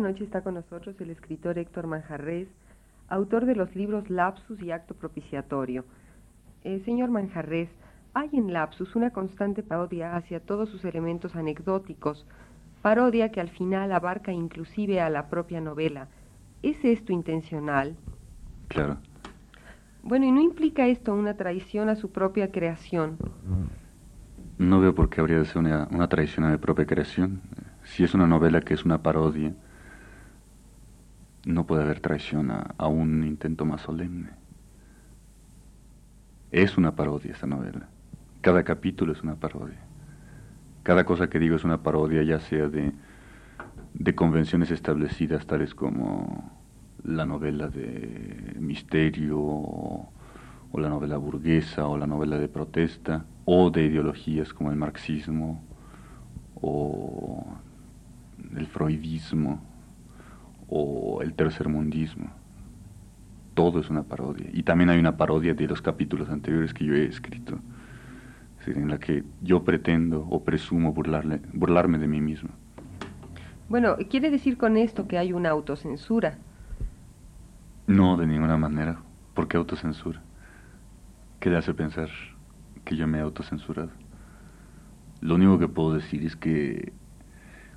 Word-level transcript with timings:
Noche 0.00 0.24
está 0.24 0.42
con 0.42 0.54
nosotros 0.54 1.00
el 1.00 1.10
escritor 1.10 1.58
Héctor 1.58 1.86
Manjarres, 1.86 2.48
autor 3.08 3.44
de 3.44 3.54
los 3.54 3.74
libros 3.76 4.10
Lapsus 4.10 4.60
y 4.62 4.70
Acto 4.70 4.94
Propiciatorio. 4.94 5.84
Eh, 6.64 6.80
señor 6.84 7.10
Manjarres, 7.10 7.68
hay 8.14 8.30
en 8.32 8.52
Lapsus 8.52 8.96
una 8.96 9.10
constante 9.10 9.62
parodia 9.62 10.16
hacia 10.16 10.40
todos 10.40 10.68
sus 10.68 10.84
elementos 10.84 11.36
anecdóticos, 11.36 12.26
parodia 12.82 13.30
que 13.30 13.40
al 13.40 13.50
final 13.50 13.92
abarca 13.92 14.32
inclusive 14.32 15.00
a 15.00 15.10
la 15.10 15.28
propia 15.28 15.60
novela. 15.60 16.08
¿Es 16.62 16.84
esto 16.84 17.12
intencional? 17.12 17.96
Claro. 18.68 18.98
Bueno, 20.02 20.26
¿y 20.26 20.32
no 20.32 20.40
implica 20.40 20.86
esto 20.86 21.14
una 21.14 21.34
traición 21.34 21.88
a 21.88 21.96
su 21.96 22.10
propia 22.10 22.50
creación? 22.50 23.18
No 24.58 24.80
veo 24.80 24.94
por 24.94 25.08
qué 25.08 25.20
habría 25.20 25.38
de 25.38 25.44
ser 25.44 25.58
una, 25.58 25.88
una 25.90 26.08
traición 26.08 26.46
a 26.46 26.50
mi 26.50 26.58
propia 26.58 26.86
creación. 26.86 27.40
Si 27.84 28.04
es 28.04 28.14
una 28.14 28.26
novela 28.26 28.60
que 28.60 28.74
es 28.74 28.84
una 28.84 29.02
parodia, 29.02 29.54
no 31.44 31.66
puede 31.66 31.82
haber 31.82 32.00
traición 32.00 32.50
a, 32.50 32.86
un 32.86 33.24
intento 33.24 33.64
más 33.64 33.82
solemne. 33.82 34.30
Es 36.50 36.76
una 36.76 36.96
parodia 36.96 37.32
esta 37.32 37.46
novela. 37.46 37.88
Cada 38.40 38.64
capítulo 38.64 39.12
es 39.12 39.22
una 39.22 39.36
parodia. 39.36 39.78
Cada 40.82 41.04
cosa 41.04 41.30
que 41.30 41.38
digo 41.38 41.56
es 41.56 41.64
una 41.64 41.82
parodia, 41.82 42.22
ya 42.22 42.40
sea 42.40 42.68
de, 42.68 42.92
de 43.94 44.14
convenciones 44.14 44.70
establecidas 44.70 45.46
tales 45.46 45.74
como 45.74 46.50
la 47.04 47.24
novela 47.24 47.68
de 47.68 48.56
misterio 48.58 49.38
o, 49.38 50.12
o 50.72 50.80
la 50.80 50.88
novela 50.88 51.16
burguesa 51.16 51.86
o 51.86 51.96
la 51.96 52.06
novela 52.06 52.38
de 52.38 52.48
protesta 52.48 53.24
o 53.44 53.70
de 53.70 53.84
ideologías 53.84 54.52
como 54.52 54.70
el 54.70 54.76
marxismo 54.76 55.62
o 56.60 57.46
el 58.56 58.66
freudismo 58.66 59.69
o 60.70 61.20
el 61.20 61.34
tercermundismo. 61.34 62.30
Todo 63.54 63.80
es 63.80 63.90
una 63.90 64.04
parodia. 64.04 64.48
Y 64.52 64.62
también 64.62 64.88
hay 64.88 64.98
una 64.98 65.16
parodia 65.16 65.52
de 65.52 65.66
los 65.66 65.82
capítulos 65.82 66.30
anteriores 66.30 66.72
que 66.72 66.84
yo 66.84 66.94
he 66.94 67.04
escrito, 67.04 67.58
en 68.66 68.88
la 68.88 68.98
que 68.98 69.24
yo 69.42 69.64
pretendo 69.64 70.26
o 70.30 70.44
presumo 70.44 70.92
burlarle, 70.92 71.40
burlarme 71.52 71.98
de 71.98 72.06
mí 72.06 72.20
mismo. 72.20 72.50
Bueno, 73.68 73.96
¿quiere 74.08 74.30
decir 74.30 74.56
con 74.56 74.76
esto 74.76 75.08
que 75.08 75.18
hay 75.18 75.32
una 75.32 75.50
autocensura? 75.50 76.38
No, 77.86 78.16
de 78.16 78.26
ninguna 78.26 78.56
manera. 78.56 79.00
¿Por 79.34 79.48
qué 79.48 79.56
autocensura? 79.56 80.22
¿Qué 81.40 81.50
le 81.50 81.56
hace 81.56 81.74
pensar 81.74 82.08
que 82.84 82.96
yo 82.96 83.06
me 83.08 83.18
he 83.18 83.20
autocensurado? 83.20 83.90
Lo 85.20 85.34
único 85.34 85.58
que 85.58 85.68
puedo 85.68 85.94
decir 85.94 86.24
es 86.24 86.36
que 86.36 86.92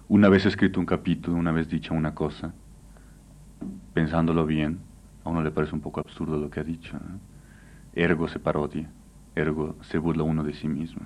una 0.07 0.29
vez 0.29 0.45
escrito 0.45 0.79
un 0.79 0.85
capítulo, 0.85 1.38
una 1.38 1.51
vez 1.51 1.69
dicha 1.69 1.94
una 1.94 2.13
cosa, 2.13 2.53
pensándolo 3.94 4.46
bien, 4.46 4.79
a 5.24 5.29
uno 5.29 5.41
le 5.41 5.51
parece 5.51 5.75
un 5.75 5.81
poco 5.81 6.00
absurdo 6.00 6.38
lo 6.38 6.50
que 6.50 6.59
ha 6.59 6.63
dicho. 6.63 6.97
Ergo 7.94 8.28
se 8.28 8.40
parodia, 8.40 8.90
ergo 9.35 9.75
se 9.81 9.97
burla 9.97 10.24
uno 10.24 10.44
de 10.44 10.53
sí 10.53 10.68
mismo. 10.68 11.01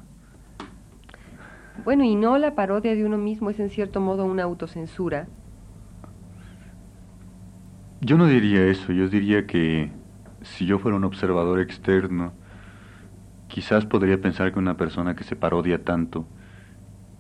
Bueno, 1.84 2.04
¿y 2.04 2.16
no 2.16 2.38
la 2.38 2.56
parodia 2.56 2.96
de 2.96 3.06
uno 3.06 3.18
mismo 3.18 3.50
es 3.50 3.60
en 3.60 3.70
cierto 3.70 4.02
modo 4.02 4.26
una 4.26 4.44
autocensura? 4.44 5.28
Yo 8.02 8.18
no 8.18 8.28
diría 8.28 8.66
eso, 8.66 8.92
yo 8.92 9.08
diría 9.10 9.48
que 9.48 9.92
si 10.42 10.66
yo 10.66 10.80
fuera 10.80 10.98
un 10.98 11.04
observador 11.04 11.60
externo, 11.60 12.34
quizás 13.48 13.86
podría 13.86 14.22
pensar 14.22 14.54
que 14.54 14.60
una 14.60 14.78
persona 14.78 15.16
que 15.16 15.24
se 15.24 15.36
parodia 15.36 15.84
tanto, 15.84 16.26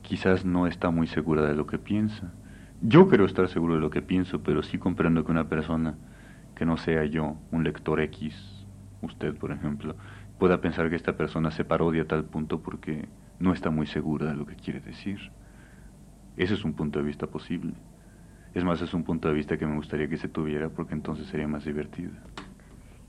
quizás 0.02 0.46
no 0.46 0.68
está 0.68 0.90
muy 0.90 1.08
segura 1.08 1.44
de 1.44 1.56
lo 1.56 1.68
que 1.68 1.78
piensa. 1.78 2.31
Yo 2.82 3.08
quiero 3.08 3.26
estar 3.26 3.50
seguro 3.50 3.74
de 3.76 3.80
lo 3.80 3.90
que 3.90 4.04
pienso, 4.04 4.44
pero 4.44 4.62
sí 4.62 4.78
comprendo 4.78 5.26
que 5.26 5.32
una 5.32 5.50
persona 5.50 5.98
que 6.56 6.66
no 6.66 6.78
sea 6.78 7.06
yo, 7.06 7.36
un 7.52 7.64
lector 7.64 8.00
X, 8.02 8.66
usted 9.02 9.36
por 9.36 9.52
ejemplo, 9.52 9.96
pueda 10.38 10.62
pensar 10.62 10.90
que 10.90 10.96
esta 10.96 11.18
persona 11.18 11.50
se 11.50 11.66
parodia 11.66 12.04
a 12.04 12.08
tal 12.08 12.26
punto 12.26 12.62
porque 12.62 13.08
no 13.40 13.52
está 13.52 13.72
muy 13.72 13.88
segura 13.88 14.28
de 14.28 14.36
lo 14.36 14.46
que 14.46 14.56
quiere 14.56 14.80
decir. 14.80 15.32
Ese 16.38 16.54
es 16.54 16.64
un 16.64 16.74
punto 16.74 17.00
de 17.00 17.06
vista 17.06 17.26
posible. 17.26 17.74
Es 18.54 18.64
más, 18.64 18.80
es 18.82 18.94
un 18.94 19.04
punto 19.04 19.28
de 19.28 19.34
vista 19.34 19.58
que 19.58 19.66
me 19.66 19.76
gustaría 19.76 20.08
que 20.08 20.18
se 20.18 20.28
tuviera 20.28 20.70
porque 20.70 20.94
entonces 20.94 21.28
sería 21.28 21.48
más 21.48 21.66
divertido. 21.66 22.12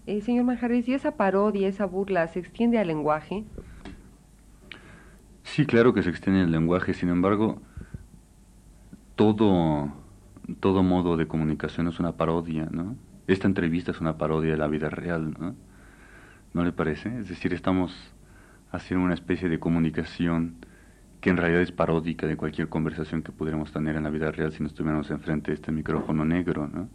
Eh, 0.07 0.23
señor 0.23 0.45
Manjarres, 0.45 0.89
¿y 0.89 0.95
esa 0.95 1.17
parodia, 1.17 1.69
esa 1.69 1.85
burla, 1.85 2.27
se 2.29 2.41
extiende 2.41 2.79
al 2.79 2.87
lenguaje? 2.87 3.45
Sí, 5.43 5.67
claro 5.67 5.93
que 5.93 6.03
se 6.03 6.09
extiende 6.09 6.41
al 6.41 6.51
lenguaje, 6.51 6.95
sin 6.95 7.11
embargo, 7.11 7.61
todo, 9.19 9.93
todo 10.61 10.85
modo 10.85 11.17
de 11.17 11.27
comunicación 11.27 11.89
es 11.89 11.99
una 11.99 12.13
parodia, 12.13 12.69
¿no? 12.71 12.97
Esta 13.27 13.49
entrevista 13.49 13.91
es 13.91 14.01
una 14.01 14.17
parodia 14.17 14.53
de 14.53 14.57
la 14.57 14.69
vida 14.69 14.91
real, 14.91 15.35
¿no? 15.37 15.57
¿No 16.55 16.65
le 16.65 16.71
parece? 16.71 17.19
Es 17.19 17.29
decir, 17.29 17.53
estamos 17.53 18.15
haciendo 18.71 19.05
una 19.05 19.15
especie 19.15 19.49
de 19.49 19.59
comunicación 19.59 20.55
que 21.21 21.31
en 21.31 21.37
realidad 21.37 21.63
es 21.63 21.73
paródica 21.73 22.29
de 22.29 22.37
cualquier 22.37 22.69
conversación 22.69 23.23
que 23.23 23.33
pudiéramos 23.33 23.73
tener 23.73 23.97
en 23.97 24.05
la 24.05 24.11
vida 24.11 24.31
real 24.31 24.53
si 24.53 24.63
no 24.63 24.69
estuviéramos 24.69 25.11
enfrente 25.11 25.51
de 25.51 25.57
este 25.57 25.73
micrófono 25.73 26.25
negro, 26.25 26.69
¿no? 26.69 26.89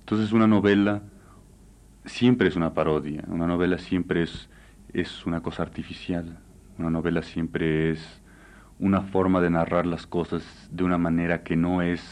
Entonces 0.00 0.32
una 0.32 0.46
novela 0.46 1.02
siempre 2.06 2.48
es 2.48 2.56
una 2.56 2.72
parodia, 2.72 3.24
una 3.28 3.46
novela 3.46 3.76
siempre 3.76 4.22
es, 4.22 4.48
es 4.94 5.26
una 5.26 5.42
cosa 5.42 5.64
artificial, 5.64 6.38
una 6.78 6.88
novela 6.88 7.22
siempre 7.22 7.90
es 7.90 8.21
una 8.82 9.02
forma 9.02 9.40
de 9.40 9.48
narrar 9.48 9.86
las 9.86 10.08
cosas 10.08 10.42
de 10.72 10.82
una 10.82 10.98
manera 10.98 11.44
que 11.44 11.54
no 11.54 11.82
es 11.82 12.02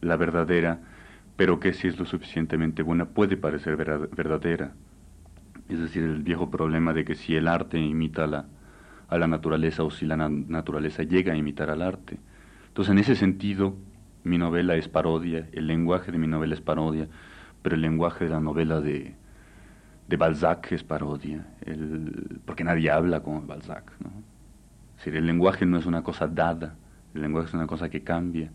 la 0.00 0.16
verdadera, 0.16 0.80
pero 1.36 1.60
que 1.60 1.74
si 1.74 1.88
es 1.88 1.98
lo 1.98 2.06
suficientemente 2.06 2.82
buena 2.82 3.04
puede 3.04 3.36
parecer 3.36 3.76
verdadera. 3.76 4.72
Es 5.68 5.78
decir, 5.78 6.02
el 6.02 6.22
viejo 6.22 6.50
problema 6.50 6.94
de 6.94 7.04
que 7.04 7.14
si 7.14 7.36
el 7.36 7.46
arte 7.48 7.78
imita 7.78 8.24
a 8.24 8.26
la, 8.26 8.46
a 9.08 9.18
la 9.18 9.26
naturaleza 9.26 9.84
o 9.84 9.90
si 9.90 10.06
la 10.06 10.16
naturaleza 10.16 11.02
llega 11.02 11.34
a 11.34 11.36
imitar 11.36 11.68
al 11.68 11.82
arte. 11.82 12.16
Entonces, 12.68 12.90
en 12.90 12.98
ese 12.98 13.14
sentido, 13.14 13.76
mi 14.22 14.38
novela 14.38 14.76
es 14.76 14.88
parodia, 14.88 15.50
el 15.52 15.66
lenguaje 15.66 16.10
de 16.12 16.16
mi 16.16 16.26
novela 16.26 16.54
es 16.54 16.62
parodia, 16.62 17.08
pero 17.60 17.74
el 17.74 17.82
lenguaje 17.82 18.24
de 18.24 18.30
la 18.30 18.40
novela 18.40 18.80
de, 18.80 19.16
de 20.08 20.16
Balzac 20.16 20.72
es 20.72 20.82
parodia, 20.82 21.46
porque 22.46 22.64
nadie 22.64 22.90
habla 22.90 23.22
como 23.22 23.42
Balzac. 23.42 23.92
¿no? 24.00 24.33
El 25.06 25.26
lenguaje 25.26 25.66
no 25.66 25.78
es 25.78 25.86
una 25.86 26.02
cosa 26.02 26.26
dada, 26.26 26.76
el 27.14 27.22
lenguaje 27.22 27.48
es 27.48 27.54
una 27.54 27.66
cosa 27.66 27.88
que 27.88 28.02
cambia 28.02 28.50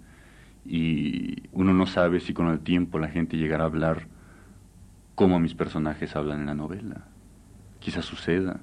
y 0.65 1.49
uno 1.51 1.73
no 1.73 1.85
sabe 1.85 2.19
si 2.19 2.33
con 2.33 2.47
el 2.47 2.59
tiempo 2.59 2.99
la 2.99 3.07
gente 3.07 3.37
llegará 3.37 3.63
a 3.63 3.67
hablar 3.67 4.07
como 5.15 5.39
mis 5.39 5.53
personajes 5.53 6.15
hablan 6.15 6.41
en 6.41 6.45
la 6.45 6.53
novela. 6.53 7.07
Quizá 7.79 8.01
suceda, 8.01 8.59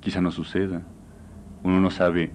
quizá 0.00 0.20
no 0.20 0.30
suceda. 0.30 0.82
Uno 1.62 1.80
no 1.80 1.90
sabe 1.90 2.32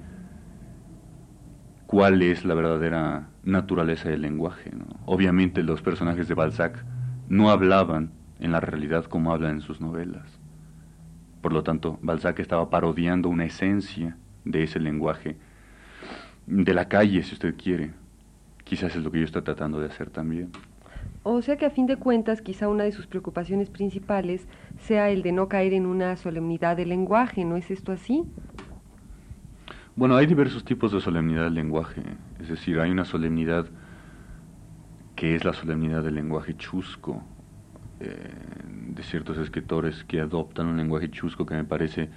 cuál 1.87 2.21
es 2.21 2.45
la 2.45 2.53
verdadera 2.53 3.29
naturaleza 3.43 4.09
del 4.09 4.21
lenguaje. 4.21 4.71
Obviamente 5.05 5.63
los 5.63 5.81
personajes 5.81 6.27
de 6.27 6.33
Balzac 6.33 6.85
no 7.29 7.49
hablaban 7.49 8.11
en 8.39 8.51
la 8.51 8.59
realidad 8.59 9.05
como 9.05 9.33
hablan 9.33 9.55
en 9.55 9.61
sus 9.61 9.81
novelas. 9.81 10.39
Por 11.41 11.53
lo 11.53 11.63
tanto, 11.63 11.97
Balzac 12.01 12.39
estaba 12.39 12.69
parodiando 12.69 13.29
una 13.29 13.45
esencia 13.45 14.17
de 14.51 14.63
ese 14.63 14.79
lenguaje, 14.79 15.35
de 16.45 16.73
la 16.73 16.88
calle, 16.88 17.23
si 17.23 17.33
usted 17.33 17.55
quiere. 17.55 17.91
Quizás 18.63 18.95
es 18.95 19.03
lo 19.03 19.11
que 19.11 19.19
yo 19.19 19.25
estoy 19.25 19.41
tratando 19.41 19.79
de 19.79 19.88
hacer 19.88 20.09
también. 20.09 20.51
O 21.23 21.41
sea 21.41 21.57
que 21.57 21.65
a 21.65 21.69
fin 21.69 21.88
de 21.88 21.97
cuentas, 21.97 22.41
quizá 22.41 22.69
una 22.69 22.83
de 22.83 22.91
sus 22.91 23.07
preocupaciones 23.07 23.69
principales 23.69 24.47
sea 24.79 25.09
el 25.09 25.23
de 25.23 25.31
no 25.31 25.47
caer 25.49 25.73
en 25.73 25.85
una 25.85 26.15
solemnidad 26.15 26.77
del 26.77 26.89
lenguaje, 26.89 27.44
¿no 27.44 27.57
es 27.57 27.69
esto 27.69 27.91
así? 27.91 28.23
Bueno, 29.95 30.15
hay 30.15 30.25
diversos 30.25 30.63
tipos 30.63 30.91
de 30.91 31.01
solemnidad 31.01 31.45
del 31.45 31.55
lenguaje. 31.55 32.01
Es 32.39 32.49
decir, 32.49 32.79
hay 32.79 32.91
una 32.91 33.03
solemnidad 33.03 33.65
que 35.15 35.35
es 35.35 35.44
la 35.44 35.53
solemnidad 35.53 36.03
del 36.03 36.15
lenguaje 36.15 36.55
chusco, 36.55 37.23
eh, 37.99 38.31
de 38.89 39.03
ciertos 39.03 39.39
escritores 39.39 40.03
que 40.03 40.21
adoptan 40.21 40.67
un 40.67 40.77
lenguaje 40.77 41.09
chusco 41.09 41.45
que 41.45 41.55
me 41.55 41.63
parece 41.63 42.09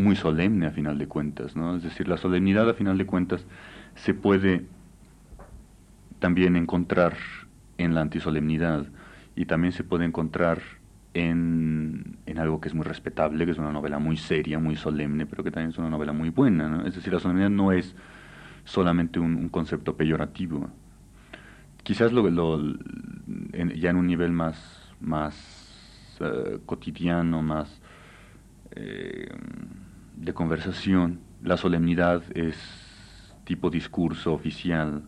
muy 0.00 0.16
solemne 0.16 0.66
a 0.66 0.70
final 0.70 0.98
de 0.98 1.06
cuentas, 1.06 1.56
¿no? 1.56 1.76
Es 1.76 1.82
decir, 1.82 2.08
la 2.08 2.16
solemnidad 2.16 2.68
a 2.68 2.74
final 2.74 2.98
de 2.98 3.06
cuentas 3.06 3.46
se 3.94 4.14
puede 4.14 4.64
también 6.18 6.56
encontrar 6.56 7.16
en 7.78 7.94
la 7.94 8.02
antisolemnidad 8.02 8.86
y 9.36 9.46
también 9.46 9.72
se 9.72 9.84
puede 9.84 10.04
encontrar 10.04 10.60
en, 11.14 12.16
en, 12.26 12.38
algo 12.38 12.60
que 12.60 12.68
es 12.68 12.74
muy 12.74 12.84
respetable, 12.84 13.44
que 13.44 13.52
es 13.52 13.58
una 13.58 13.72
novela 13.72 13.98
muy 13.98 14.16
seria, 14.16 14.58
muy 14.58 14.76
solemne, 14.76 15.26
pero 15.26 15.42
que 15.42 15.50
también 15.50 15.70
es 15.70 15.78
una 15.78 15.90
novela 15.90 16.12
muy 16.12 16.30
buena. 16.30 16.68
¿no? 16.68 16.86
Es 16.86 16.94
decir, 16.94 17.12
la 17.12 17.20
solemnidad 17.20 17.50
no 17.50 17.72
es 17.72 17.96
solamente 18.64 19.18
un, 19.18 19.48
concepto 19.48 19.96
peyorativo. 19.96 20.68
Quizás 21.82 22.12
lo, 22.12 22.28
ya 23.74 23.90
en 23.90 23.96
un 23.96 24.06
nivel 24.06 24.32
más, 24.32 24.92
más 25.00 26.16
eh, 26.20 26.58
cotidiano, 26.66 27.42
más 27.42 27.80
eh, 28.72 29.28
de 30.20 30.34
conversación, 30.34 31.20
la 31.42 31.56
solemnidad 31.56 32.22
es 32.34 33.34
tipo 33.44 33.70
discurso 33.70 34.32
oficial 34.34 35.02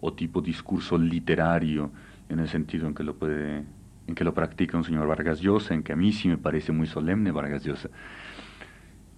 o 0.00 0.12
tipo 0.12 0.40
discurso 0.40 0.96
literario 0.96 1.90
en 2.28 2.38
el 2.38 2.48
sentido 2.48 2.86
en 2.86 2.94
que 2.94 3.02
lo 3.02 3.16
puede 3.16 3.64
en 4.06 4.14
que 4.14 4.24
lo 4.24 4.34
practica 4.34 4.76
un 4.76 4.84
señor 4.84 5.06
Vargas 5.06 5.40
Llosa, 5.40 5.72
en 5.74 5.82
que 5.84 5.92
a 5.92 5.96
mí 5.96 6.12
sí 6.12 6.26
me 6.26 6.36
parece 6.36 6.72
muy 6.72 6.88
solemne 6.88 7.30
Vargas 7.30 7.64
Llosa. 7.64 7.90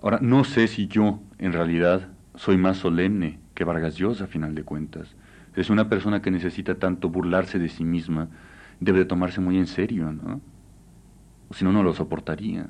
Ahora, 0.02 0.18
no 0.20 0.44
sé 0.44 0.66
si 0.68 0.86
yo, 0.86 1.20
en 1.38 1.52
realidad, 1.52 2.08
soy 2.34 2.58
más 2.58 2.76
solemne 2.76 3.38
que 3.54 3.64
Vargas 3.64 3.96
Llosa, 3.96 4.24
a 4.24 4.26
final 4.26 4.54
de 4.54 4.64
cuentas. 4.64 5.16
Es 5.56 5.70
una 5.70 5.88
persona 5.88 6.20
que 6.20 6.30
necesita 6.30 6.74
tanto 6.74 7.08
burlarse 7.08 7.58
de 7.58 7.68
sí 7.68 7.84
misma, 7.84 8.28
debe 8.80 8.98
de 8.98 9.04
tomarse 9.06 9.40
muy 9.40 9.56
en 9.56 9.66
serio, 9.66 10.12
¿no? 10.12 10.42
Si 11.52 11.64
no, 11.64 11.72
no 11.72 11.82
lo 11.82 11.94
soportaría. 11.94 12.68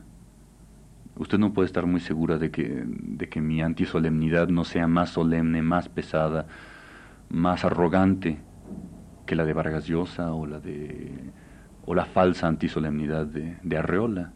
Usted 1.16 1.38
no 1.38 1.52
puede 1.52 1.66
estar 1.66 1.86
muy 1.86 2.00
segura 2.00 2.38
de 2.38 2.50
que, 2.50 2.84
de 2.86 3.28
que 3.28 3.40
mi 3.40 3.60
antisolemnidad 3.62 4.48
no 4.48 4.64
sea 4.64 4.86
más 4.86 5.10
solemne, 5.10 5.62
más 5.62 5.88
pesada, 5.88 6.46
más 7.28 7.64
arrogante 7.64 8.38
que 9.26 9.36
la 9.36 9.44
de 9.44 9.52
Vargas 9.52 9.86
Llosa 9.86 10.32
o 10.32 10.46
la 10.46 10.58
de 10.58 11.32
o 11.84 11.94
la 11.94 12.04
falsa 12.04 12.46
antisolemnidad 12.46 13.26
de, 13.26 13.56
de 13.62 13.76
Arreola. 13.76 14.32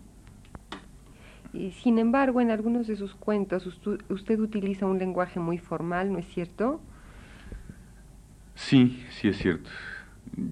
Sin 1.83 1.99
embargo, 1.99 2.41
en 2.41 2.51
algunos 2.51 2.87
de 2.87 2.97
sus 2.97 3.15
cuentos 3.15 3.67
usted 3.67 4.41
utiliza 4.41 4.85
un 4.85 4.99
lenguaje 4.99 5.41
muy 5.41 5.59
formal, 5.59 6.13
¿no 6.13 6.19
es 6.19 6.27
cierto? 6.27 6.81
Sí, 8.55 9.03
sí 9.11 9.29
es 9.29 9.39
cierto. 9.39 9.71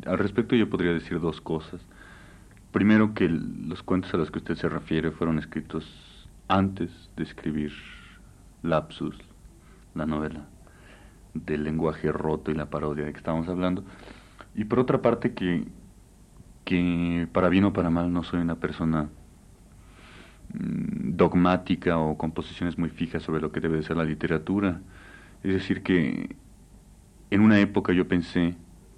Al 0.06 0.18
respecto 0.18 0.56
yo 0.56 0.70
podría 0.70 0.92
decir 0.92 1.20
dos 1.20 1.40
cosas. 1.40 1.84
Primero 2.72 3.12
que 3.12 3.28
los 3.28 3.82
cuentos 3.82 4.14
a 4.14 4.16
los 4.16 4.30
que 4.30 4.38
usted 4.38 4.54
se 4.54 4.68
refiere 4.68 5.10
fueron 5.10 5.38
escritos 5.38 6.13
antes 6.48 7.10
de 7.16 7.24
escribir 7.24 7.72
Lapsus, 8.62 9.16
la 9.94 10.06
novela 10.06 10.46
del 11.34 11.64
lenguaje 11.64 12.12
roto 12.12 12.50
y 12.50 12.54
la 12.54 12.70
parodia 12.70 13.04
de 13.04 13.12
que 13.12 13.18
estábamos 13.18 13.48
hablando. 13.48 13.84
Y 14.54 14.64
por 14.64 14.78
otra 14.78 15.02
parte 15.02 15.34
que 15.34 15.66
que 16.64 17.28
para 17.32 17.48
bien 17.48 17.64
o 17.64 17.72
para 17.72 17.90
mal 17.90 18.12
no 18.12 18.22
soy 18.22 18.40
una 18.40 18.56
persona 18.56 19.08
mm, 20.52 21.16
dogmática 21.16 21.98
o 21.98 22.16
con 22.18 22.32
posiciones 22.32 22.78
muy 22.78 22.88
fijas 22.90 23.22
sobre 23.22 23.40
lo 23.40 23.52
que 23.52 23.60
debe 23.60 23.76
de 23.76 23.82
ser 23.82 23.96
la 23.96 24.04
literatura. 24.04 24.80
Es 25.42 25.52
decir, 25.52 25.82
que 25.82 26.36
en 27.30 27.40
una 27.40 27.58
época 27.60 27.92
yo 27.92 28.08
pensé 28.08 28.56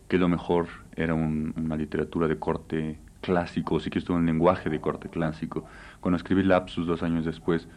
que 0.08 0.19
lo 0.19 0.28
mejor 0.28 0.69
era 0.94 1.14
una 1.14 1.76
literatura 1.76 2.28
de 2.28 2.38
corte 2.38 2.98
clásico, 3.26 3.81
sí 3.81 3.90
que 3.90 3.99
estuvo 3.99 4.17
en 4.17 4.26
lenguaje 4.26 4.70
de 4.70 4.81
corte 4.81 5.08
clásico. 5.08 5.64
Cuando 6.00 6.17
escribí 6.17 6.43
Lapsus 6.44 6.87
dos 6.87 7.02
años 7.02 7.25
después, 7.25 7.69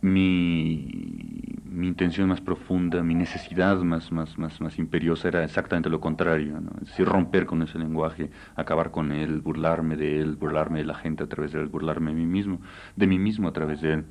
mi, 0.00 0.88
mi 1.64 1.88
intención 1.88 2.28
más 2.28 2.40
profunda, 2.40 3.02
mi 3.02 3.14
necesidad 3.14 3.78
más, 3.78 4.12
más, 4.12 4.38
más, 4.38 4.60
más 4.60 4.78
imperiosa 4.78 5.28
era 5.28 5.42
exactamente 5.42 5.90
lo 5.90 6.00
contrario, 6.00 6.60
es 6.82 6.88
decir, 6.88 7.06
romper 7.06 7.46
con 7.46 7.62
ese 7.62 7.78
lenguaje, 7.78 8.30
acabar 8.54 8.90
con 8.92 9.10
él, 9.12 9.40
burlarme 9.40 9.96
de 9.96 10.20
él, 10.20 10.36
burlarme 10.36 10.78
de 10.78 10.84
la 10.84 10.94
gente 10.94 11.24
a 11.24 11.26
través 11.26 11.52
de 11.52 11.60
él, 11.60 11.66
burlarme 11.66 12.12
de 12.12 12.16
mí 12.16 12.26
mismo, 12.26 12.60
de 12.94 13.06
mí 13.06 13.18
mismo 13.18 13.48
a 13.48 13.52
través 13.52 13.80
de 13.80 13.94
él. 13.94 14.04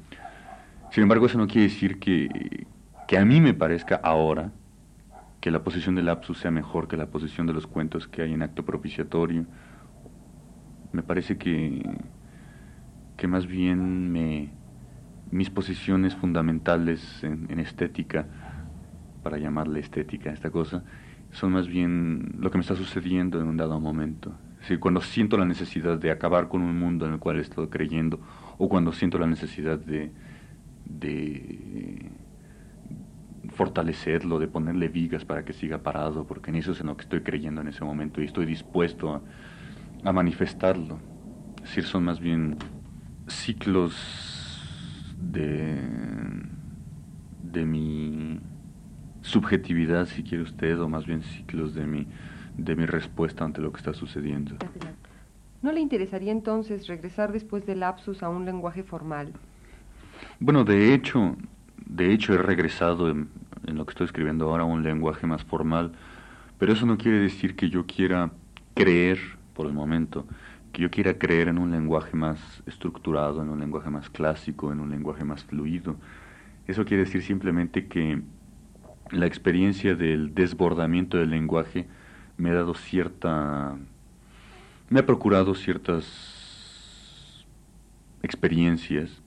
Sin 0.92 1.04
embargo, 1.04 1.25
eso 1.25 1.38
no 1.38 1.48
quiere 1.48 1.69
decir 1.69 2.00
que, 2.00 2.68
que 3.07 3.18
a 3.18 3.24
mí 3.24 3.39
me 3.39 3.54
parezca 3.54 3.96
ahora 4.04 4.51
que 5.44 5.51
la 5.51 5.62
posición 5.62 5.94
del 5.96 6.06
lapsus 6.06 6.39
sea 6.39 6.51
mejor 6.51 6.88
que 6.88 6.96
la 6.96 7.07
posición 7.07 7.46
de 7.48 7.54
los 7.54 7.68
cuentos 7.68 8.07
que 8.07 8.22
hay 8.22 8.34
en 8.34 8.44
acto 8.44 8.63
propiciatorio. 8.63 9.46
Me 10.94 11.04
parece 11.04 11.38
que, 11.38 11.84
que 13.18 13.28
más 13.28 13.45
bien 13.45 14.12
me 14.12 14.50
mis 15.34 15.50
posiciones 15.50 16.16
fundamentales 16.16 17.24
en, 17.24 17.60
estética, 17.60 18.28
para 19.24 19.40
llamarle 19.40 19.80
estética 19.80 20.30
a 20.30 20.34
esta 20.34 20.51
cosa, 20.51 20.84
son 21.31 21.54
más 21.54 21.68
bien 21.68 22.36
lo 22.38 22.51
que 22.51 22.60
me 22.60 22.62
está 22.62 22.75
sucediendo 22.75 23.42
en 23.42 23.48
un 23.48 23.57
dado 23.57 23.80
momento. 23.80 24.31
Es 24.56 24.60
decir, 24.60 24.80
cuando 24.80 25.01
siento 25.01 25.36
la 25.38 25.45
necesidad 25.45 25.98
de 25.98 26.12
acabar 26.12 26.50
con 26.50 26.62
un 26.62 26.78
mundo 26.78 27.07
en 27.07 27.13
el 27.13 27.19
cual 27.19 27.39
estoy 27.39 27.68
creyendo, 27.68 28.19
o 28.60 28.69
cuando 28.69 28.92
siento 28.92 29.18
la 29.18 29.25
necesidad 29.25 29.80
de, 29.80 30.12
de 30.86 32.12
fortalecerlo, 33.50 34.38
de 34.38 34.48
ponerle 34.48 34.88
vigas 34.88 35.25
para 35.25 35.44
que 35.44 35.54
siga 35.54 35.80
parado, 35.80 36.28
porque 36.28 36.51
en 36.51 36.57
eso 36.57 36.74
es 36.74 36.81
en 36.81 36.88
lo 36.88 36.96
que 36.96 37.04
estoy 37.04 37.22
creyendo 37.22 37.62
en 37.62 37.69
ese 37.69 37.84
momento 37.84 38.22
y 38.22 38.25
estoy 38.25 38.46
dispuesto 38.46 39.16
a, 39.16 39.22
a 40.04 40.12
manifestarlo. 40.12 41.00
Es 41.58 41.70
decir, 41.70 41.86
son 41.86 42.04
más 42.04 42.20
bien 42.20 42.58
ciclos 43.28 43.96
de, 45.18 45.80
de 47.44 47.66
mi 47.66 48.40
subjetividad, 49.22 50.06
si 50.08 50.24
quiere 50.24 50.44
usted, 50.44 50.80
o 50.80 50.90
más 50.90 51.06
bien 51.06 51.24
ciclos 51.24 51.74
de 51.74 51.86
mi, 51.86 52.08
de 52.58 52.76
mi 52.76 52.86
respuesta 52.86 53.46
ante 53.46 53.62
lo 53.62 53.72
que 53.72 53.78
está 53.78 53.94
sucediendo. 53.94 54.56
¿No 55.62 55.72
le 55.72 55.80
interesaría 55.80 56.34
entonces 56.34 56.88
regresar 56.88 57.32
después 57.32 57.66
del 57.66 57.80
lapsus 57.80 58.22
a 58.22 58.30
un 58.30 58.44
lenguaje 58.46 58.84
formal? 58.84 59.32
Bueno, 60.39 60.66
de 60.66 60.94
hecho, 60.94 61.38
de 61.86 62.12
hecho 62.12 62.34
he 62.34 62.38
regresado 62.38 63.10
en, 63.10 63.30
en 63.66 63.77
lo 63.77 63.86
que 63.86 63.92
estoy 63.92 64.06
escribiendo 64.06 64.50
ahora 64.50 64.63
a 64.63 64.66
un 64.66 64.84
lenguaje 64.84 65.25
más 65.25 65.44
formal, 65.46 65.94
pero 66.60 66.74
eso 66.74 66.86
no 66.86 66.98
quiere 66.98 67.20
decir 67.20 67.56
que 67.56 67.70
yo 67.70 67.86
quiera 67.86 68.32
creer, 68.74 69.20
por 69.53 69.67
el 69.67 69.74
momento, 69.74 70.25
que 70.72 70.81
yo 70.81 70.89
quiera 70.89 71.17
creer 71.17 71.48
en 71.48 71.60
un 71.60 71.72
lenguaje 71.72 72.17
más 72.17 72.63
estructurado, 72.65 73.41
en 73.41 73.50
un 73.50 73.60
lenguaje 73.60 73.89
más 73.89 74.10
clásico, 74.10 74.72
en 74.72 74.79
un 74.79 74.89
lenguaje 74.89 75.24
más 75.24 75.43
fluido. 75.43 75.95
Eso 76.67 76.86
quiere 76.86 77.03
decir 77.03 77.22
simplemente 77.22 77.88
que 77.88 78.22
la 79.12 79.27
experiencia 79.27 79.95
del 79.95 80.33
desbordamiento 80.33 81.17
del 81.17 81.29
lenguaje 81.29 81.88
me 82.38 82.50
ha 82.50 82.53
dado 82.53 82.74
cierta... 82.74 83.77
me 84.89 85.00
ha 85.00 85.05
procurado 85.05 85.53
ciertas 85.53 87.45
experiencias, 88.24 89.22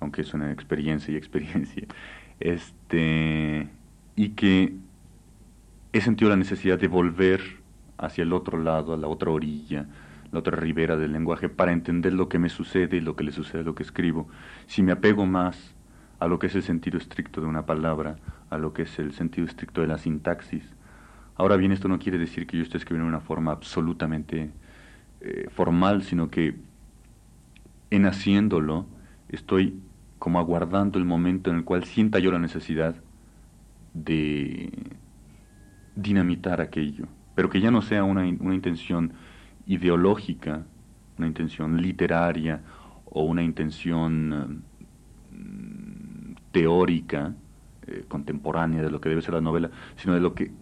aunque 0.00 0.20
es 0.20 0.34
una 0.34 0.52
experiencia 0.52 1.14
y 1.14 1.16
experiencia, 1.16 1.86
este, 2.40 3.68
y 4.16 4.30
que 4.30 4.74
he 5.92 6.00
sentido 6.00 6.28
la 6.28 6.36
necesidad 6.36 6.78
de 6.78 6.88
volver 6.88 7.61
hacia 7.98 8.22
el 8.22 8.32
otro 8.32 8.58
lado, 8.58 8.94
a 8.94 8.96
la 8.96 9.08
otra 9.08 9.30
orilla, 9.30 9.86
la 10.30 10.38
otra 10.38 10.56
ribera 10.56 10.96
del 10.96 11.12
lenguaje 11.12 11.48
para 11.48 11.72
entender 11.72 12.12
lo 12.14 12.28
que 12.28 12.38
me 12.38 12.48
sucede 12.48 12.96
y 12.96 13.00
lo 13.00 13.16
que 13.16 13.24
le 13.24 13.32
sucede 13.32 13.60
a 13.60 13.64
lo 13.64 13.74
que 13.74 13.82
escribo. 13.82 14.28
Si 14.66 14.82
me 14.82 14.92
apego 14.92 15.26
más 15.26 15.74
a 16.18 16.26
lo 16.26 16.38
que 16.38 16.46
es 16.46 16.54
el 16.54 16.62
sentido 16.62 16.98
estricto 16.98 17.40
de 17.40 17.48
una 17.48 17.66
palabra, 17.66 18.16
a 18.48 18.56
lo 18.56 18.72
que 18.72 18.82
es 18.82 18.98
el 18.98 19.12
sentido 19.12 19.46
estricto 19.46 19.80
de 19.80 19.88
la 19.88 19.98
sintaxis. 19.98 20.64
Ahora 21.34 21.56
bien, 21.56 21.72
esto 21.72 21.88
no 21.88 21.98
quiere 21.98 22.16
decir 22.16 22.46
que 22.46 22.56
yo 22.56 22.62
esté 22.62 22.78
escribiendo 22.78 23.10
de 23.10 23.16
una 23.16 23.24
forma 23.24 23.50
absolutamente 23.50 24.50
eh, 25.20 25.48
formal, 25.50 26.02
sino 26.02 26.30
que 26.30 26.54
en 27.90 28.06
haciéndolo 28.06 28.86
estoy 29.28 29.80
como 30.18 30.38
aguardando 30.38 30.98
el 30.98 31.04
momento 31.04 31.50
en 31.50 31.56
el 31.56 31.64
cual 31.64 31.84
sienta 31.84 32.20
yo 32.20 32.30
la 32.30 32.38
necesidad 32.38 32.94
de 33.94 34.70
dinamitar 35.96 36.60
aquello, 36.60 37.06
pero 37.34 37.48
que 37.50 37.60
ya 37.60 37.70
no 37.70 37.82
sea 37.82 38.04
una, 38.04 38.22
una 38.22 38.54
intención 38.54 39.12
ideológica, 39.66 40.64
una 41.18 41.26
intención 41.26 41.80
literaria 41.80 42.62
o 43.04 43.24
una 43.24 43.42
intención 43.42 44.64
mm, 45.30 46.34
teórica, 46.50 47.34
eh, 47.86 48.04
contemporánea 48.08 48.82
de 48.82 48.90
lo 48.90 49.00
que 49.00 49.08
debe 49.08 49.22
ser 49.22 49.34
la 49.34 49.40
novela, 49.40 49.70
sino 49.96 50.14
de 50.14 50.20
lo 50.20 50.34
que 50.34 50.52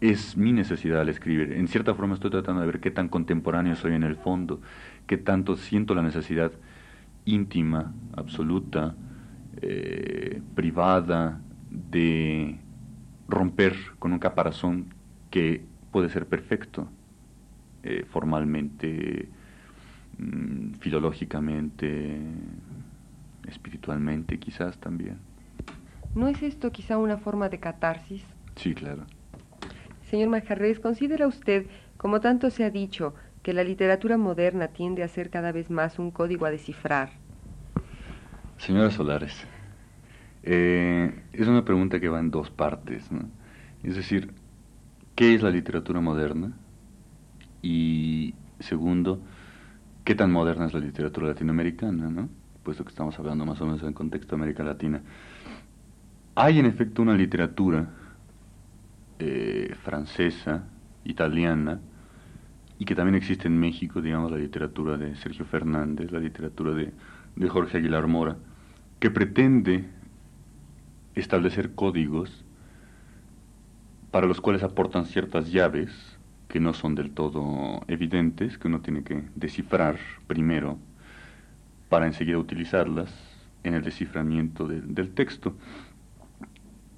es 0.00 0.36
mi 0.36 0.52
necesidad 0.52 1.00
al 1.00 1.08
escribir. 1.08 1.52
En 1.52 1.68
cierta 1.68 1.94
forma 1.94 2.14
estoy 2.14 2.30
tratando 2.30 2.60
de 2.60 2.66
ver 2.66 2.80
qué 2.80 2.90
tan 2.90 3.08
contemporáneo 3.08 3.74
soy 3.76 3.94
en 3.94 4.02
el 4.02 4.16
fondo, 4.16 4.60
qué 5.06 5.16
tanto 5.16 5.56
siento 5.56 5.94
la 5.94 6.02
necesidad 6.02 6.52
íntima, 7.24 7.94
absoluta, 8.16 8.94
eh, 9.62 10.42
privada, 10.54 11.40
de 11.70 12.58
romper 13.28 13.74
con 13.98 14.12
un 14.12 14.18
caparazón 14.18 14.94
que 15.30 15.64
puede 15.94 16.08
ser 16.08 16.26
perfecto, 16.26 16.88
eh, 17.84 18.04
formalmente, 18.10 19.28
mm, 20.18 20.72
filológicamente, 20.80 22.18
espiritualmente 23.46 24.40
quizás 24.40 24.76
también. 24.78 25.18
¿No 26.16 26.26
es 26.26 26.42
esto 26.42 26.72
quizá 26.72 26.98
una 26.98 27.16
forma 27.16 27.48
de 27.48 27.60
catarsis? 27.60 28.24
Sí, 28.56 28.74
claro. 28.74 29.04
Señor 30.10 30.30
Manjarres, 30.30 30.80
¿considera 30.80 31.28
usted, 31.28 31.66
como 31.96 32.20
tanto 32.20 32.50
se 32.50 32.64
ha 32.64 32.70
dicho, 32.70 33.14
que 33.44 33.52
la 33.52 33.62
literatura 33.62 34.16
moderna 34.16 34.66
tiende 34.66 35.04
a 35.04 35.08
ser 35.08 35.30
cada 35.30 35.52
vez 35.52 35.70
más 35.70 36.00
un 36.00 36.10
código 36.10 36.44
a 36.44 36.50
descifrar? 36.50 37.10
Señora 38.58 38.90
Solares, 38.90 39.46
eh, 40.42 41.22
es 41.32 41.46
una 41.46 41.64
pregunta 41.64 42.00
que 42.00 42.08
va 42.08 42.18
en 42.18 42.32
dos 42.32 42.50
partes. 42.50 43.12
¿no? 43.12 43.28
Es 43.84 43.94
decir, 43.94 44.32
¿qué 45.14 45.34
es 45.34 45.42
la 45.42 45.50
literatura 45.50 46.00
moderna? 46.00 46.52
Y 47.62 48.34
segundo, 48.60 49.20
¿qué 50.04 50.14
tan 50.14 50.30
moderna 50.32 50.66
es 50.66 50.74
la 50.74 50.80
literatura 50.80 51.28
latinoamericana? 51.28 52.08
¿no? 52.10 52.28
Puesto 52.62 52.84
que 52.84 52.90
estamos 52.90 53.18
hablando 53.18 53.46
más 53.46 53.60
o 53.60 53.66
menos 53.66 53.82
en 53.82 53.92
contexto 53.92 54.36
de 54.36 54.42
América 54.42 54.62
Latina. 54.62 55.02
Hay 56.34 56.58
en 56.58 56.66
efecto 56.66 57.02
una 57.02 57.14
literatura 57.14 57.88
eh, 59.18 59.74
francesa, 59.82 60.64
italiana, 61.04 61.80
y 62.78 62.84
que 62.84 62.94
también 62.94 63.14
existe 63.14 63.46
en 63.46 63.58
México, 63.58 64.02
digamos, 64.02 64.32
la 64.32 64.38
literatura 64.38 64.96
de 64.96 65.14
Sergio 65.14 65.44
Fernández, 65.44 66.10
la 66.10 66.18
literatura 66.18 66.72
de, 66.72 66.92
de 67.36 67.48
Jorge 67.48 67.78
Aguilar 67.78 68.08
Mora, 68.08 68.36
que 68.98 69.10
pretende 69.10 69.84
establecer 71.14 71.74
códigos 71.74 72.43
para 74.14 74.28
los 74.28 74.40
cuales 74.40 74.62
aportan 74.62 75.06
ciertas 75.06 75.50
llaves 75.50 75.90
que 76.46 76.60
no 76.60 76.72
son 76.72 76.94
del 76.94 77.10
todo 77.10 77.82
evidentes, 77.88 78.58
que 78.58 78.68
uno 78.68 78.80
tiene 78.80 79.02
que 79.02 79.24
descifrar 79.34 79.98
primero 80.28 80.78
para 81.88 82.06
enseguida 82.06 82.38
utilizarlas 82.38 83.12
en 83.64 83.74
el 83.74 83.82
desciframiento 83.82 84.68
del 84.68 85.10
texto. 85.14 85.56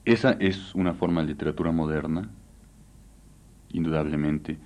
Esa 0.05 0.33
es 0.41 0.75
una 0.75 0.93
forma 0.93 1.23
de 1.23 1.29
literatura 1.29 1.73
moderna, 1.73 2.29
indudablemente. 3.73 4.59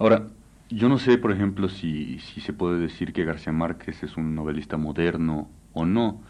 Ahora, 0.00 0.26
yo 0.68 0.88
no 0.88 0.98
sé, 0.98 1.18
por 1.18 1.30
ejemplo, 1.30 1.68
si, 1.68 2.18
si 2.18 2.40
se 2.40 2.52
puede 2.52 2.80
decir 2.80 3.12
que 3.12 3.24
García 3.24 3.52
Márquez 3.52 4.02
es 4.02 4.16
un 4.16 4.34
novelista 4.34 4.76
moderno 4.76 5.48
o 5.72 5.86
no. 5.86 6.20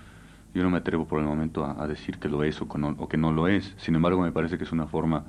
Yo 0.52 0.62
no 0.62 0.68
me 0.68 0.76
atrevo 0.76 1.08
por 1.08 1.18
el 1.18 1.24
momento 1.24 1.64
a, 1.64 1.86
decir 1.86 2.18
que 2.18 2.28
lo 2.28 2.44
es 2.44 2.60
o, 2.60 2.66
o, 2.66 3.08
que 3.08 3.16
no 3.16 3.32
lo 3.32 3.48
es. 3.48 3.74
Sin 3.78 3.94
embargo, 3.94 4.20
me 4.20 4.32
parece 4.32 4.58
que 4.58 4.64
es 4.64 4.72
una 4.72 4.86
forma 4.86 5.24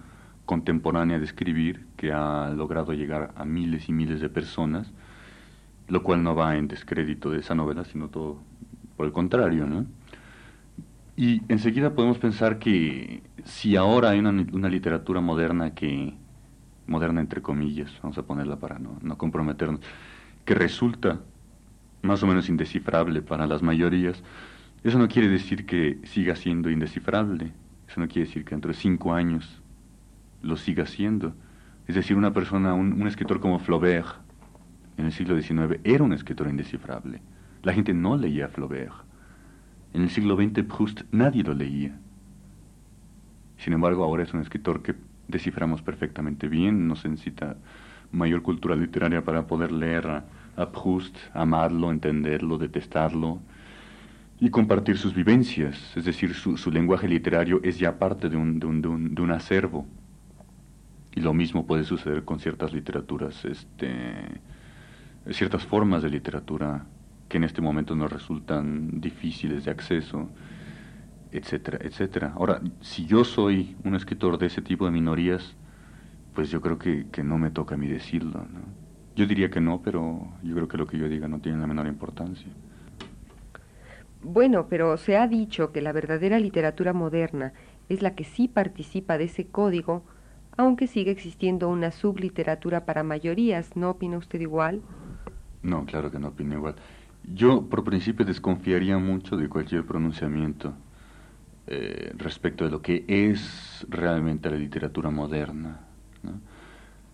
contemporánea 0.47 1.19
de 1.19 1.25
escribir 1.25 1.85
que 1.97 2.11
ha 2.13 2.49
logrado 2.49 2.93
llegar 2.93 3.33
a 3.35 3.45
miles 3.45 3.89
y 3.89 3.93
miles 3.93 4.21
de 4.21 4.29
personas, 4.29 4.91
lo 5.89 6.01
cual 6.01 6.23
no 6.23 6.33
va 6.35 6.55
en 6.57 6.67
descrédito 6.67 7.29
de 7.29 7.39
esa 7.39 7.53
novela, 7.53 7.83
sino 7.83 8.07
todo 8.07 8.39
por 8.95 9.05
el 9.05 9.11
contrario, 9.11 9.67
¿no? 9.67 9.85
Y 11.17 11.41
enseguida 11.49 11.93
podemos 11.93 12.17
pensar 12.17 12.59
que 12.59 13.21
si 13.43 13.75
ahora 13.75 14.11
hay 14.11 14.19
una, 14.19 14.69
literatura 14.69 15.19
moderna 15.19 15.73
que, 15.73 16.13
moderna 16.87 17.21
entre 17.21 17.41
comillas, 17.41 17.91
vamos 18.01 18.17
a 18.17 18.23
ponerla 18.23 18.57
para 18.57 18.79
no, 18.79 18.97
no 19.01 19.17
comprometernos, 19.17 19.81
que 20.45 20.55
resulta 20.55 21.19
más 22.03 22.23
o 22.23 22.27
menos 22.27 22.47
indescifrable 22.47 23.21
para 23.21 23.47
las 23.47 23.61
mayorías, 23.61 24.23
eso 24.83 24.97
no 24.97 25.09
quiere 25.09 25.27
decir 25.27 25.65
que 25.65 25.99
siga 26.05 26.35
siendo 26.35 26.69
indescifrable. 26.69 27.51
Eso 27.89 27.99
no 27.99 28.07
quiere 28.07 28.27
decir 28.27 28.45
que 28.45 28.51
dentro 28.51 28.71
de 28.71 28.77
cinco 28.77 29.13
años 29.13 29.61
lo 30.41 30.57
siga 30.57 30.85
siendo. 30.85 31.33
Es 31.87 31.95
decir, 31.95 32.17
una 32.17 32.33
persona, 32.33 32.73
un, 32.73 33.07
escritor 33.07 33.39
como 33.39 33.59
Flaubert, 33.59 34.07
en 34.97 35.05
el 35.05 35.11
siglo 35.11 35.39
XIX, 35.39 35.79
era 35.83 36.03
un 36.03 36.13
escritor 36.13 36.49
indescifrable. 36.49 37.21
La 37.63 37.73
gente 37.73 37.93
no 37.93 38.17
leía 38.17 38.45
a 38.45 38.49
Flaubert. 38.49 38.93
En 39.93 40.01
el 40.01 40.09
siglo 40.09 40.35
XX, 40.35 40.63
Proust 40.63 41.01
nadie 41.11 41.43
lo 41.43 41.53
leía. 41.53 41.97
Sin 43.57 43.73
embargo, 43.73 44.03
ahora 44.03 44.23
es 44.23 44.33
un 44.33 44.41
escritor 44.41 44.81
que 44.83 44.95
desciframos 45.27 45.81
perfectamente 45.81 46.47
bien, 46.47 46.87
no 46.87 46.95
se 46.95 47.09
necesita 47.09 47.57
mayor 48.11 48.41
cultura 48.41 48.75
literaria 48.75 49.23
para 49.23 49.47
poder 49.47 49.71
leer 49.71 50.07
a, 50.07 50.25
a 50.55 50.71
Proust, 50.71 51.15
amarlo, 51.33 51.91
entenderlo, 51.91 52.57
detestarlo, 52.57 53.41
y 54.39 54.49
compartir 54.49 54.97
sus 54.97 55.15
vivencias, 55.15 55.95
es 55.95 56.05
decir, 56.05 56.33
su, 56.33 56.57
su 56.57 56.71
lenguaje 56.71 57.07
literario 57.07 57.59
es 57.63 57.79
ya 57.79 57.97
parte 57.97 58.29
de 58.29 58.37
un, 58.37 58.59
de, 58.59 58.67
un, 58.67 59.15
de, 59.15 59.21
un, 59.21 59.31
acervo. 59.31 59.87
Y 61.17 61.19
lo 61.19 61.33
mismo 61.33 61.65
puede 61.65 61.83
suceder 61.83 62.25
con 62.25 62.39
ciertas 62.39 62.73
literaturas, 62.73 63.43
este, 63.43 64.39
ciertas 65.31 65.65
formas 65.65 66.03
de 66.03 66.11
literatura 66.11 66.85
que 67.27 67.37
en 67.37 67.43
este 67.43 67.59
momento 67.59 67.95
nos 67.95 68.13
resultan 68.13 69.01
difíciles 69.01 69.65
de 69.65 69.71
acceso, 69.71 70.29
etcétera, 71.31 71.79
etcétera. 71.81 72.33
Ahora, 72.35 72.61
si 72.81 73.07
yo 73.07 73.23
soy 73.23 73.75
un 73.83 73.95
escritor 73.95 74.37
de 74.37 74.45
ese 74.45 74.61
tipo 74.61 74.85
de 74.85 74.91
minorías, 74.91 75.55
pues 76.35 76.51
yo 76.51 76.61
creo 76.61 76.77
que, 76.77 77.07
que 77.11 77.23
no 77.23 77.39
me 77.39 77.49
toca 77.49 77.73
a 77.73 77.77
mí 77.79 77.87
decirlo. 77.87 78.45
¿no? 78.53 78.59
Yo 79.15 79.25
diría 79.25 79.49
que 79.49 79.59
no, 79.59 79.81
pero 79.81 80.21
yo 80.43 80.53
creo 80.53 80.67
que 80.67 80.77
lo 80.77 80.85
que 80.85 80.99
yo 80.99 81.09
diga 81.09 81.27
no 81.27 81.39
tiene 81.39 81.57
la 81.57 81.65
menor 81.65 81.87
importancia. 81.87 82.51
Bueno, 84.21 84.67
pero 84.69 84.97
se 84.97 85.17
ha 85.17 85.27
dicho 85.27 85.71
que 85.71 85.81
la 85.81 85.93
verdadera 85.93 86.37
literatura 86.37 86.93
moderna 86.93 87.53
es 87.89 88.03
la 88.03 88.13
que 88.13 88.23
sí 88.23 88.47
participa 88.47 89.17
de 89.17 89.23
ese 89.23 89.47
código, 89.47 90.05
aunque 90.57 90.87
sigue 90.87 91.11
existiendo 91.11 91.69
una 91.69 91.91
subliteratura 91.91 92.85
para 92.85 93.03
mayorías. 93.03 93.75
¿No 93.75 93.91
opina 93.91 94.17
usted 94.17 94.41
igual? 94.41 94.81
No, 95.63 95.85
claro 95.85 96.11
que 96.11 96.19
no 96.19 96.29
opino 96.29 96.55
igual. 96.55 96.75
Yo, 97.23 97.63
por 97.69 97.83
principio, 97.83 98.25
desconfiaría 98.25 98.97
mucho 98.97 99.37
de 99.37 99.49
cualquier 99.49 99.85
pronunciamiento 99.85 100.73
eh, 101.67 102.11
respecto 102.15 102.63
de 102.65 102.71
lo 102.71 102.81
que 102.81 103.03
es 103.07 103.85
realmente 103.89 104.49
la 104.49 104.57
literatura 104.57 105.09
moderna, 105.09 105.81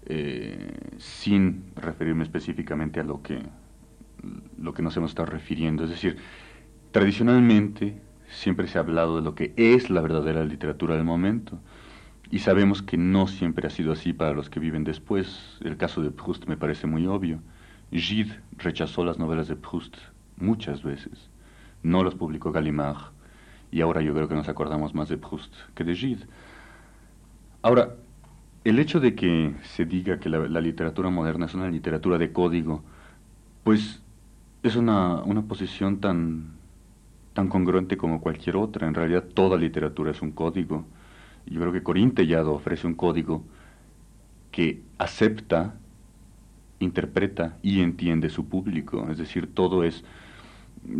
eh, 0.05 0.71
sin 0.97 1.63
referirme 1.75 2.23
específicamente 2.23 2.99
a 2.99 3.03
lo 3.03 3.21
que, 3.21 3.39
lo 4.59 4.73
que 4.73 4.81
nos 4.81 4.95
hemos 4.97 5.11
estado 5.11 5.27
refiriendo. 5.27 5.83
Es 5.83 5.89
decir, 5.89 6.17
Tradicionalmente 6.93 7.99
siempre 8.29 8.67
se 8.67 8.77
ha 8.77 8.81
hablado 8.81 9.15
de 9.15 9.23
lo 9.23 9.33
que 9.33 9.51
es 9.57 9.89
la 9.89 9.99
verdadera 9.99 10.45
literatura 10.45 10.93
del 10.95 11.03
momento 11.03 11.59
y 12.31 12.39
sabemos 12.39 12.81
que 12.81 12.97
no 12.97 13.27
siempre 13.27 13.67
ha 13.67 13.69
sido 13.69 13.91
así 13.91 14.13
para 14.13 14.33
los 14.33 14.49
que 14.49 14.59
viven 14.59 14.83
después. 14.83 15.57
El 15.61 15.77
caso 15.77 16.01
de 16.01 16.11
Proust 16.11 16.45
me 16.47 16.57
parece 16.57 16.87
muy 16.87 17.05
obvio. 17.05 17.39
Gide 17.91 18.39
rechazó 18.57 19.03
las 19.03 19.19
novelas 19.19 19.47
de 19.47 19.55
Proust 19.55 19.97
muchas 20.37 20.83
veces. 20.83 21.29
No 21.83 22.03
los 22.03 22.15
publicó 22.15 22.51
Gallimard 22.51 23.11
y 23.71 23.81
ahora 23.81 24.01
yo 24.01 24.13
creo 24.13 24.27
que 24.27 24.35
nos 24.35 24.49
acordamos 24.49 24.93
más 24.93 25.09
de 25.09 25.17
Proust 25.17 25.53
que 25.75 25.83
de 25.83 25.95
Gide. 25.95 26.25
Ahora, 27.61 27.95
el 28.63 28.79
hecho 28.79 28.99
de 28.99 29.15
que 29.15 29.53
se 29.63 29.85
diga 29.85 30.19
que 30.19 30.29
la, 30.29 30.61
literatura 30.61 31.09
moderna 31.09 31.45
es 31.45 31.53
una 31.53 31.69
literatura 31.69 32.17
de 32.17 32.31
código, 32.31 32.83
pues 33.63 34.01
es 34.63 34.75
una, 34.75 35.21
una 35.23 35.43
posición 35.43 35.99
tan, 35.99 36.53
tan 37.33 37.47
congruente 37.47 37.97
como 37.97 38.21
cualquier 38.21 38.55
otra. 38.57 38.87
En 38.87 38.93
realidad 38.93 39.23
toda 39.33 39.57
literatura 39.57 40.11
es 40.11 40.21
un 40.21 40.31
código. 40.31 40.85
Yo 41.45 41.59
creo 41.59 41.73
que 41.73 41.83
Corín 41.83 42.13
ofrece 42.47 42.87
un 42.87 42.95
código 42.95 43.43
que 44.51 44.81
acepta, 44.97 45.75
interpreta 46.79 47.57
y 47.61 47.81
entiende 47.81 48.29
su 48.29 48.47
público. 48.47 49.07
Es 49.09 49.17
decir, 49.17 49.53
todo 49.53 49.83
es, 49.83 50.03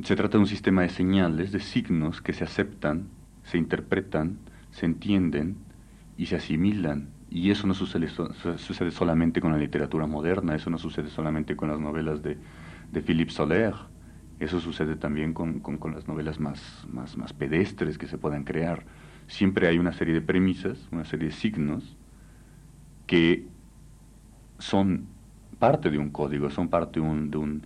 se 0.04 0.16
trata 0.16 0.38
de 0.38 0.44
un 0.44 0.48
sistema 0.48 0.82
de 0.82 0.90
señales, 0.90 1.52
de 1.52 1.60
signos 1.60 2.22
que 2.22 2.34
se 2.34 2.44
aceptan, 2.44 3.08
se 3.44 3.58
interpretan, 3.58 4.38
se 4.72 4.86
entienden 4.86 5.58
y 6.18 6.26
se 6.26 6.36
asimilan. 6.36 7.10
Y 7.30 7.52
eso 7.52 7.66
no 7.68 7.74
sucede, 7.74 8.08
sucede 8.58 8.92
solamente 8.92 9.42
con 9.42 9.52
la 9.52 9.58
literatura 9.58 10.06
moderna, 10.06 10.56
eso 10.56 10.70
no 10.70 10.78
sucede 10.78 11.10
solamente 11.10 11.56
con 11.56 11.70
las 11.70 11.80
novelas 11.80 12.22
de, 12.22 12.38
de 12.92 13.02
Philippe 13.02 13.32
Soler 13.32 13.74
eso 14.44 14.60
sucede 14.60 14.96
también 14.96 15.34
con, 15.34 15.62
las 15.94 16.08
novelas 16.08 16.40
más, 16.40 16.86
más, 16.92 17.18
más 17.18 17.34
pedestres 17.34 17.98
que 17.98 18.08
se 18.08 18.18
puedan 18.18 18.44
crear. 18.44 18.84
Siempre 19.28 19.68
hay 19.68 19.78
una 19.78 19.94
serie 19.94 20.14
de 20.14 20.22
premisas, 20.22 20.88
una 20.92 21.06
serie 21.06 21.28
de 21.30 21.34
signos 21.34 21.96
que 23.08 23.46
son 24.60 25.06
parte 25.60 25.90
de 25.90 25.98
un 25.98 26.10
código, 26.10 26.50
son 26.50 26.70
parte 26.70 27.00
un... 27.00 27.32
De 27.32 27.38
un 27.38 27.64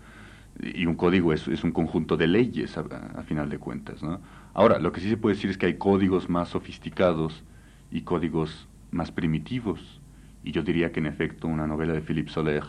y 0.60 0.86
un 0.86 0.96
código 0.96 1.34
es, 1.34 1.48
es 1.48 1.64
un 1.64 1.72
conjunto 1.72 2.18
de 2.18 2.28
leyes, 2.28 2.78
a, 2.78 3.24
final 3.24 3.50
de 3.50 3.60
cuentas. 3.60 4.02
¿no? 4.02 4.20
Ahora, 4.54 4.80
lo 4.80 4.92
que 4.92 5.02
sí 5.02 5.10
se 5.10 5.18
puede 5.18 5.36
decir 5.36 5.50
es 5.50 5.58
que 5.58 5.68
hay 5.68 5.76
códigos 5.76 6.30
más 6.30 6.50
sofisticados 6.50 7.44
y 7.92 8.02
códigos 8.02 8.68
más 8.92 9.12
primitivos. 9.12 10.02
Y 10.44 10.52
yo 10.52 10.64
diría 10.64 10.92
que 10.92 11.00
en 11.00 11.06
efecto 11.06 11.48
una 11.48 11.68
novela 11.68 11.94
de 11.94 12.02
Philippe 12.02 12.32
Soler 12.32 12.64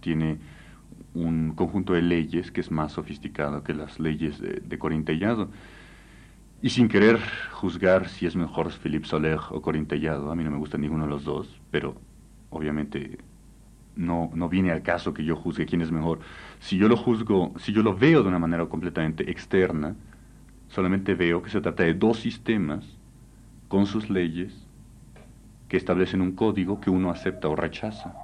tiene 0.00 0.38
un 1.14 1.52
conjunto 1.54 1.92
de 1.92 2.02
leyes 2.02 2.50
que 2.50 2.60
es 2.60 2.70
más 2.70 2.92
sofisticado 2.92 3.62
que 3.62 3.74
las 3.74 4.00
leyes 4.00 4.40
de 4.40 4.78
Corintellado. 4.78 5.50
Y 6.62 6.70
sin 6.70 6.88
querer 6.88 7.20
juzgar 7.52 8.08
si 8.08 8.26
es 8.26 8.34
mejor 8.34 8.70
Philippe 8.70 9.06
Soler 9.06 9.38
o 9.50 9.60
Corintellado, 9.60 10.30
a 10.30 10.34
mí 10.34 10.42
no 10.42 10.50
me 10.50 10.58
gusta 10.58 10.78
ninguno 10.78 11.04
de 11.04 11.10
los 11.10 11.24
dos, 11.24 11.60
pero 11.70 11.94
obviamente 12.50 13.18
no, 13.94 14.30
no 14.34 14.48
viene 14.48 14.70
al 14.70 14.82
caso 14.82 15.12
que 15.12 15.24
yo 15.24 15.36
juzgue 15.36 15.66
quién 15.66 15.82
es 15.82 15.92
mejor. 15.92 16.20
Si 16.58 16.78
yo 16.78 16.88
lo 16.88 16.96
juzgo, 16.96 17.52
si 17.58 17.72
yo 17.72 17.82
lo 17.82 17.94
veo 17.94 18.22
de 18.22 18.28
una 18.28 18.38
manera 18.38 18.64
completamente 18.66 19.30
externa, 19.30 19.96
solamente 20.68 21.14
veo 21.14 21.42
que 21.42 21.50
se 21.50 21.60
trata 21.60 21.82
de 21.82 21.94
dos 21.94 22.20
sistemas 22.20 22.86
con 23.68 23.86
sus 23.86 24.08
leyes 24.08 24.66
que 25.68 25.76
establecen 25.76 26.22
un 26.22 26.32
código 26.32 26.80
que 26.80 26.90
uno 26.90 27.10
acepta 27.10 27.48
o 27.48 27.56
rechaza. 27.56 28.14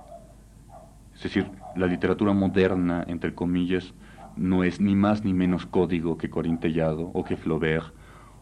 Es 1.14 1.22
decir, 1.22 1.46
la 1.76 1.86
literatura 1.86 2.32
moderna, 2.32 3.04
entre 3.06 3.34
comillas, 3.34 3.92
no 4.36 4.64
es 4.64 4.80
ni 4.80 4.96
más 4.96 5.24
ni 5.24 5.34
menos 5.34 5.66
código 5.66 6.16
que 6.16 6.30
Corintellado 6.30 7.10
o 7.12 7.24
que 7.24 7.36
Flaubert 7.36 7.92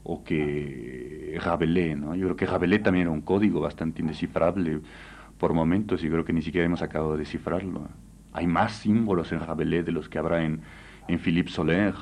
o 0.03 0.25
que 0.25 1.39
Rabelais, 1.43 1.97
¿no? 1.99 2.15
Yo 2.15 2.27
creo 2.27 2.37
que 2.37 2.47
Rabelais 2.47 2.83
también 2.83 3.03
era 3.03 3.11
un 3.11 3.21
código 3.21 3.61
bastante 3.61 4.03
indescifrable 4.03 4.81
por 5.39 5.53
momentos 5.55 6.03
y 6.05 6.09
creo 6.09 6.25
que 6.25 6.33
ni 6.33 6.43
siquiera 6.43 6.67
hemos 6.67 6.83
acabado 6.83 7.13
de 7.13 7.21
descifrarlo. 7.21 7.89
Hay 8.33 8.47
más 8.47 8.73
símbolos 8.73 9.33
en 9.33 9.41
Rabelais 9.41 9.85
de 9.85 9.93
los 9.93 10.09
que 10.09 10.19
habrá 10.19 10.45
en, 10.45 10.61
en 11.09 11.19
Philippe 11.19 11.51
Soler. 11.51 11.95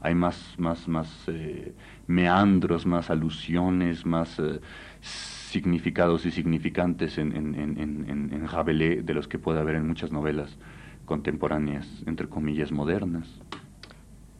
Hay 0.00 0.14
más, 0.14 0.54
más, 0.58 0.86
más 0.86 1.24
eh, 1.28 1.74
meandros, 2.06 2.84
más 2.84 3.10
alusiones, 3.10 4.04
más 4.04 4.38
eh, 4.38 4.60
significados 5.00 6.26
y 6.26 6.30
significantes 6.30 7.16
en, 7.16 7.34
en, 7.34 7.54
en, 7.54 8.30
en 8.32 8.48
Rabelais 8.48 9.04
de 9.04 9.14
los 9.14 9.28
que 9.28 9.38
puede 9.38 9.60
haber 9.60 9.76
en 9.76 9.86
muchas 9.86 10.12
novelas 10.12 10.58
contemporáneas, 11.06 12.02
entre 12.06 12.28
comillas, 12.28 12.70
modernas. 12.70 13.40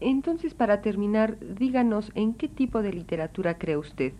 Entonces, 0.07 0.53
para 0.53 0.83
terminar, 0.83 1.39
díganos 1.41 2.13
en 2.15 2.35
qué 2.35 2.47
tipo 2.47 2.83
de 2.83 2.93
literatura 2.93 3.57
cree 3.57 3.79
usted. 3.79 4.13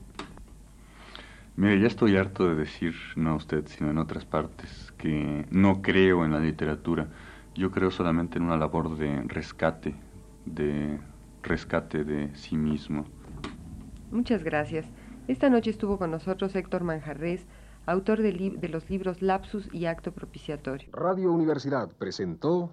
Mire, 1.57 1.79
ya 1.79 1.89
estoy 1.89 2.17
harto 2.17 2.49
de 2.49 2.55
decir, 2.55 2.95
no 3.17 3.33
a 3.33 3.35
usted, 3.35 3.67
sino 3.67 3.91
en 3.91 3.99
otras 3.99 4.25
partes, 4.25 4.95
que 4.97 5.45
no 5.51 5.83
creo 5.83 6.25
en 6.25 6.33
la 6.33 6.41
literatura. 6.41 7.09
Yo 7.55 7.71
creo 7.71 7.91
solamente 7.91 8.39
en 8.39 8.45
una 8.45 8.57
labor 8.57 8.97
de 8.97 9.25
rescate, 9.27 9.95
de 10.47 10.99
rescate 11.43 12.03
de 12.03 12.35
sí 12.35 12.57
mismo. 12.57 13.05
Muchas 14.11 14.43
gracias. 14.43 14.87
Esta 15.29 15.51
noche 15.51 15.69
estuvo 15.69 15.99
con 15.99 16.11
nosotros 16.11 16.57
Héctor 16.57 16.83
Manjarres, 16.83 17.47
autor 17.85 18.23
de, 18.23 18.57
de, 18.59 18.69
los 18.71 18.89
libros 18.89 19.21
Lapsus 19.21 19.69
y 19.71 19.85
Acto 19.85 20.13
Propiciatorio. 20.13 20.89
Radio 20.95 21.31
Universidad 21.31 21.91
presentó 21.99 22.73